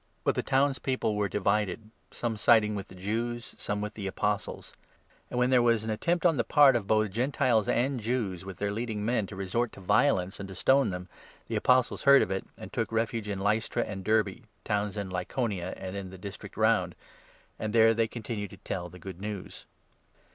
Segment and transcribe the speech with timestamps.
[0.23, 4.73] But the townspeople were divided, some siding 4 with the Jews, some with the Apostles;
[5.29, 8.43] and, when there was 5 an attempt on the part of both Gentiles and Jews,
[8.43, 11.07] with their leading men, to resort to violence and to stone them,
[11.45, 15.11] the 6 Apostles heard of it, and took refuge in Lystra and Derbe, towns in
[15.11, 16.95] Lycaonia, and in the district round,
[17.59, 19.67] and there they 7 continued to tell the Good News.